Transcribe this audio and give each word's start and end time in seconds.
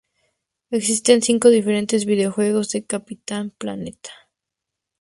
Existen 0.71 1.21
cinco 1.21 1.49
diferentes 1.51 2.07
videojuegos 2.07 2.71
de 2.71 2.83
Capitán 2.87 3.51
Planeta. 3.51 4.09